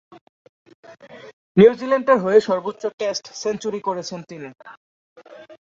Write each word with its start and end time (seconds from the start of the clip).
নিউজিল্যান্ডের 1.57 2.17
হয়ে 2.23 2.39
সর্বোচ্চ 2.47 2.83
টেস্ট 2.99 3.25
সেঞ্চুরি 3.41 3.79
করেছেন 3.87 4.19
তিনি। 4.29 4.49